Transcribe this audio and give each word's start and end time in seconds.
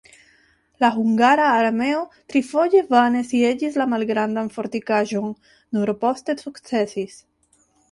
La 0.83 0.89
hungara 0.93 1.43
armeo 1.57 1.99
trifoje 2.33 2.81
vane 2.95 3.21
sieĝis 3.33 3.79
la 3.83 3.87
malgrandan 3.93 4.51
fortikaĵon, 4.57 5.31
nur 5.79 5.95
poste 6.03 6.39
sukcesis. 6.43 7.23